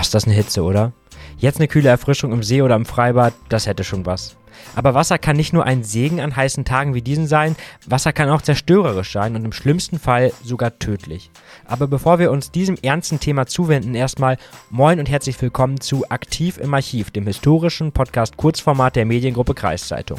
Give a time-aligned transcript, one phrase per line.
[0.00, 0.92] Boah, ist das eine Hitze, oder?
[1.36, 4.34] Jetzt eine kühle Erfrischung im See oder im Freibad, das hätte schon was.
[4.74, 7.54] Aber Wasser kann nicht nur ein Segen an heißen Tagen wie diesen sein,
[7.86, 11.30] Wasser kann auch zerstörerisch sein und im schlimmsten Fall sogar tödlich.
[11.66, 14.38] Aber bevor wir uns diesem ernsten Thema zuwenden, erstmal
[14.70, 20.18] moin und herzlich willkommen zu Aktiv im Archiv, dem historischen Podcast Kurzformat der Mediengruppe Kreiszeitung.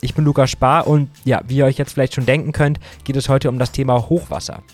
[0.00, 3.14] Ich bin Lukas Spar und ja, wie ihr euch jetzt vielleicht schon denken könnt, geht
[3.14, 4.64] es heute um das Thema Hochwasser.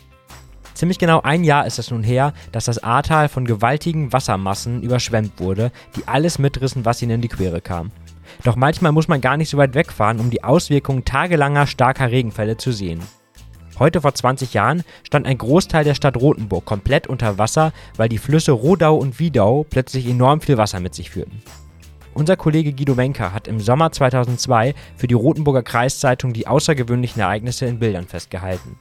[0.79, 5.41] Ziemlich genau ein Jahr ist es nun her, dass das Ahrtal von gewaltigen Wassermassen überschwemmt
[5.41, 7.91] wurde, die alles mitrissen, was ihnen in die Quere kam.
[8.45, 12.59] Doch manchmal muss man gar nicht so weit wegfahren, um die Auswirkungen tagelanger starker Regenfälle
[12.59, 13.01] zu sehen.
[13.81, 18.19] Heute vor 20 Jahren stand ein Großteil der Stadt Rothenburg komplett unter Wasser, weil die
[18.19, 21.43] Flüsse Rodau und Wiedau plötzlich enorm viel Wasser mit sich führten.
[22.15, 27.67] Unser Kollege Guido Menker hat im Sommer 2002 für die Rotenburger Kreiszeitung die außergewöhnlichen Ereignisse
[27.67, 28.77] in Bildern festgehalten.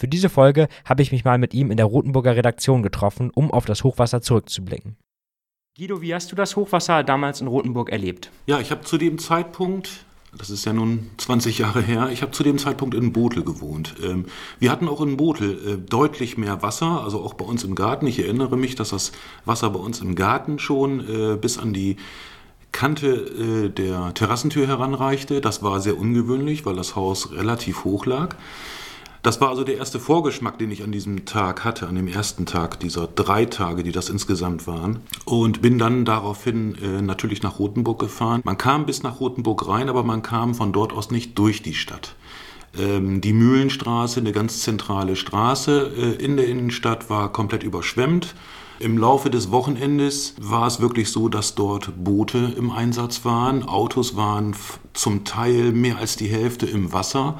[0.00, 3.50] Für diese Folge habe ich mich mal mit ihm in der Rotenburger Redaktion getroffen, um
[3.50, 4.96] auf das Hochwasser zurückzublicken.
[5.76, 8.30] Guido, wie hast du das Hochwasser damals in Rotenburg erlebt?
[8.46, 12.32] Ja, ich habe zu dem Zeitpunkt, das ist ja nun 20 Jahre her, ich habe
[12.32, 13.94] zu dem Zeitpunkt in Botel gewohnt.
[14.02, 14.24] Ähm,
[14.58, 18.06] wir hatten auch in Botel äh, deutlich mehr Wasser, also auch bei uns im Garten.
[18.06, 19.12] Ich erinnere mich, dass das
[19.44, 21.96] Wasser bei uns im Garten schon äh, bis an die
[22.72, 25.42] Kante äh, der Terrassentür heranreichte.
[25.42, 28.36] Das war sehr ungewöhnlich, weil das Haus relativ hoch lag.
[29.22, 32.46] Das war also der erste Vorgeschmack, den ich an diesem Tag hatte, an dem ersten
[32.46, 35.00] Tag dieser drei Tage, die das insgesamt waren.
[35.26, 38.40] Und bin dann daraufhin äh, natürlich nach Rothenburg gefahren.
[38.44, 41.74] Man kam bis nach Rothenburg rein, aber man kam von dort aus nicht durch die
[41.74, 42.14] Stadt.
[42.78, 48.34] Ähm, die Mühlenstraße, eine ganz zentrale Straße äh, in der Innenstadt, war komplett überschwemmt.
[48.80, 53.62] Im Laufe des Wochenendes war es wirklich so, dass dort Boote im Einsatz waren.
[53.62, 54.56] Autos waren
[54.94, 57.38] zum Teil mehr als die Hälfte im Wasser.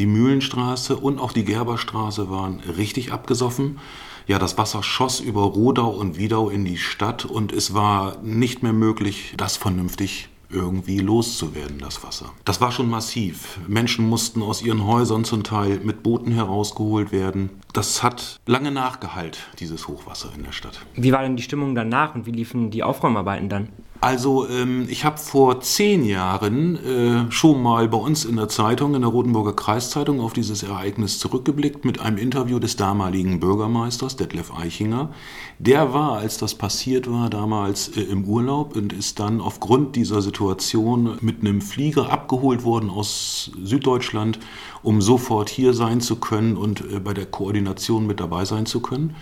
[0.00, 3.78] Die Mühlenstraße und auch die Gerberstraße waren richtig abgesoffen.
[4.26, 8.64] Ja, das Wasser schoss über Rodau und Wiedau in die Stadt und es war nicht
[8.64, 12.32] mehr möglich, das vernünftig irgendwie loszuwerden, das Wasser.
[12.44, 13.58] Das war schon massiv.
[13.66, 17.50] Menschen mussten aus ihren Häusern zum Teil mit Booten herausgeholt werden.
[17.72, 20.84] Das hat lange nachgehalt, dieses Hochwasser in der Stadt.
[20.94, 23.68] Wie war denn die Stimmung danach und wie liefen die Aufräumarbeiten dann?
[24.02, 28.94] Also ähm, ich habe vor zehn Jahren äh, schon mal bei uns in der Zeitung,
[28.94, 34.54] in der Rotenburger Kreiszeitung, auf dieses Ereignis zurückgeblickt mit einem Interview des damaligen Bürgermeisters Detlef
[34.54, 35.10] Eichinger.
[35.58, 40.22] Der war, als das passiert war, damals äh, im Urlaub und ist dann aufgrund dieser
[40.22, 44.38] Situation mit einem Flieger abgeholt worden aus Süddeutschland,
[44.82, 48.80] um sofort hier sein zu können und äh, bei der Koordination mit dabei sein zu
[48.80, 49.14] können.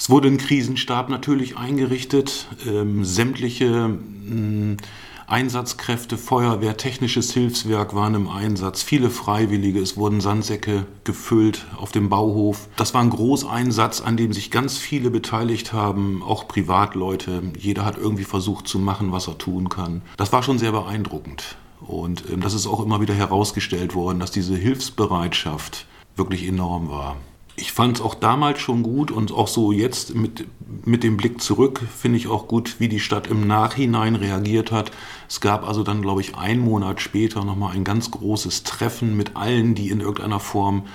[0.00, 4.78] Es wurde ein Krisenstab natürlich eingerichtet, ähm, sämtliche mh,
[5.26, 12.08] Einsatzkräfte, Feuerwehr, technisches Hilfswerk waren im Einsatz, viele Freiwillige, es wurden Sandsäcke gefüllt auf dem
[12.08, 12.66] Bauhof.
[12.76, 17.42] Das war ein Großeinsatz, an dem sich ganz viele beteiligt haben, auch Privatleute.
[17.58, 20.00] Jeder hat irgendwie versucht zu machen, was er tun kann.
[20.16, 21.58] Das war schon sehr beeindruckend.
[21.86, 25.84] Und ähm, das ist auch immer wieder herausgestellt worden, dass diese Hilfsbereitschaft
[26.16, 27.18] wirklich enorm war
[27.60, 30.46] ich fand es auch damals schon gut und auch so jetzt mit,
[30.84, 34.90] mit dem Blick zurück finde ich auch gut, wie die Stadt im Nachhinein reagiert hat.
[35.28, 39.36] Es gab also dann, glaube ich, einen Monat später nochmal ein ganz großes Treffen mit
[39.36, 40.86] allen, die in irgendeiner Form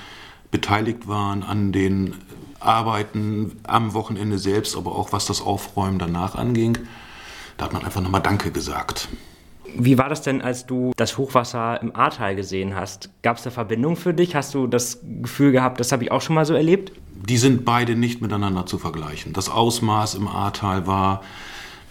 [0.50, 2.16] beteiligt waren an den
[2.60, 6.80] Arbeiten am Wochenende selbst, aber auch was das Aufräumen danach anging.
[7.58, 9.08] Da hat man einfach nochmal Danke gesagt.
[9.78, 13.10] Wie war das denn, als du das Hochwasser im Ahrtal gesehen hast?
[13.22, 14.36] Gab es eine Verbindung für dich?
[14.36, 16.92] Hast du das Gefühl gehabt, das habe ich auch schon mal so erlebt?
[17.28, 19.34] Die sind beide nicht miteinander zu vergleichen.
[19.34, 21.24] Das Ausmaß im Ahrtal war,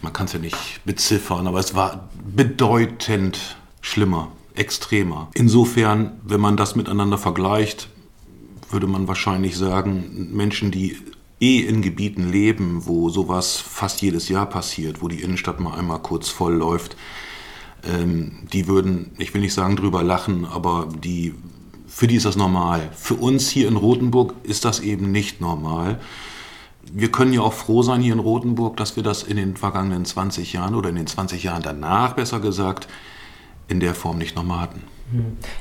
[0.03, 5.29] man kann es ja nicht beziffern, aber es war bedeutend schlimmer, extremer.
[5.35, 7.89] Insofern, wenn man das miteinander vergleicht,
[8.71, 10.97] würde man wahrscheinlich sagen, Menschen, die
[11.41, 16.01] eh in Gebieten leben, wo sowas fast jedes Jahr passiert, wo die Innenstadt mal einmal
[16.01, 16.97] kurz voll läuft,
[18.53, 21.35] die würden, ich will nicht sagen drüber lachen, aber die,
[21.87, 22.91] für die ist das normal.
[22.95, 26.01] Für uns hier in Rothenburg ist das eben nicht normal.
[26.93, 30.05] Wir können ja auch froh sein hier in Rothenburg, dass wir das in den vergangenen
[30.05, 32.89] 20 Jahren oder in den 20 Jahren danach, besser gesagt,
[33.69, 34.83] in der Form nicht nochmal hatten.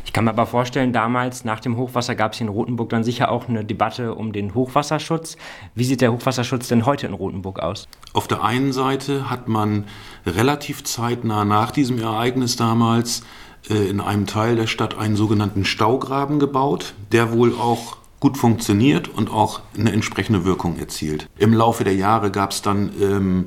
[0.05, 3.31] Ich kann mir aber vorstellen, damals nach dem Hochwasser gab es in Rothenburg dann sicher
[3.31, 5.37] auch eine Debatte um den Hochwasserschutz.
[5.75, 7.87] Wie sieht der Hochwasserschutz denn heute in Rothenburg aus?
[8.13, 9.85] Auf der einen Seite hat man
[10.25, 13.23] relativ zeitnah nach diesem Ereignis damals
[13.69, 19.09] äh, in einem Teil der Stadt einen sogenannten Staugraben gebaut, der wohl auch gut funktioniert
[19.09, 21.27] und auch eine entsprechende Wirkung erzielt.
[21.37, 23.45] Im Laufe der Jahre gab es dann ähm,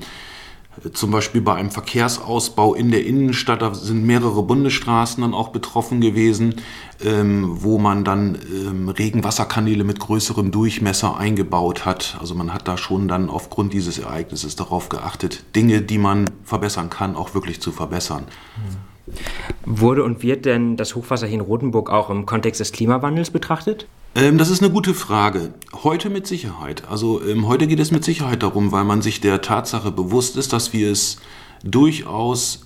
[0.93, 6.01] Zum Beispiel bei einem Verkehrsausbau in der Innenstadt, da sind mehrere Bundesstraßen dann auch betroffen
[6.01, 6.57] gewesen,
[7.05, 12.19] ähm, wo man dann ähm, Regenwasserkanäle mit größerem Durchmesser eingebaut hat.
[12.21, 16.91] Also man hat da schon dann aufgrund dieses Ereignisses darauf geachtet, Dinge, die man verbessern
[16.91, 18.25] kann, auch wirklich zu verbessern.
[19.65, 23.87] Wurde und wird denn das Hochwasser hier in Rothenburg auch im Kontext des Klimawandels betrachtet?
[24.17, 25.53] Ähm, das ist eine gute Frage.
[25.75, 26.89] Heute mit Sicherheit.
[26.89, 30.55] Also ähm, heute geht es mit Sicherheit darum, weil man sich der Tatsache bewusst ist,
[30.55, 31.19] dass wir es
[31.63, 32.63] durchaus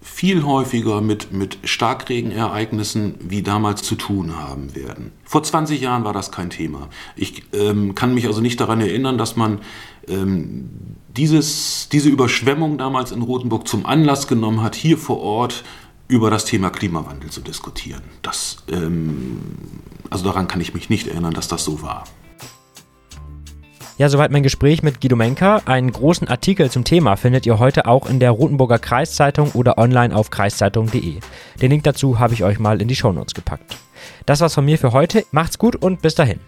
[0.00, 5.12] viel häufiger mit, mit Starkregenereignissen wie damals zu tun haben werden.
[5.24, 6.88] Vor 20 Jahren war das kein Thema.
[7.14, 9.58] Ich ähm, kann mich also nicht daran erinnern, dass man
[10.08, 10.70] ähm,
[11.14, 15.62] dieses, diese Überschwemmung damals in Rothenburg zum Anlass genommen hat, hier vor Ort
[16.08, 18.02] über das Thema Klimawandel zu diskutieren.
[18.22, 19.40] Das, ähm,
[20.10, 22.04] also daran kann ich mich nicht erinnern, dass das so war.
[23.98, 25.62] Ja, soweit mein Gespräch mit Guido Menker.
[25.66, 30.14] Einen großen Artikel zum Thema findet ihr heute auch in der Rotenburger Kreiszeitung oder online
[30.14, 31.20] auf kreiszeitung.de.
[31.62, 33.78] Den Link dazu habe ich euch mal in die Shownotes gepackt.
[34.26, 35.24] Das war's von mir für heute.
[35.30, 36.40] Macht's gut und bis dahin.